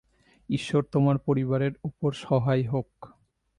ঈশ্বর 0.49 0.83
তোমার 0.91 1.17
পরিবারের 1.17 1.73
উপর 1.83 2.11
সহায় 2.21 2.65
হোক। 2.67 2.89